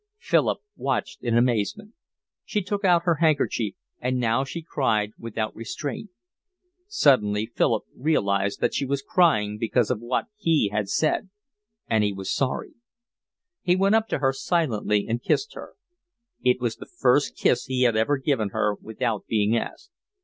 [0.17, 1.93] Philip watched her in amazement.
[2.43, 6.09] She took out her handkerchief, and now she cried without restraint.
[6.87, 11.29] Suddenly Philip realised that she was crying because of what he had said,
[11.87, 12.73] and he was sorry.
[13.61, 15.75] He went up to her silently and kissed her.
[16.41, 19.91] It was the first kiss he had ever given her without being asked.